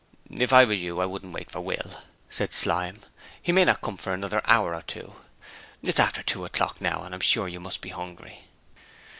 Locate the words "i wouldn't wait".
0.99-1.51